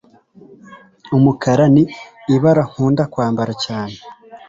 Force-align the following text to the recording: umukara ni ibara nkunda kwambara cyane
umukara 1.17 1.65
ni 1.73 1.83
ibara 2.35 2.63
nkunda 2.69 3.03
kwambara 3.11 3.53
cyane 3.65 3.97